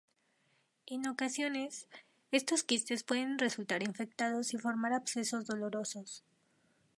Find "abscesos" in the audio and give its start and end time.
4.93-5.45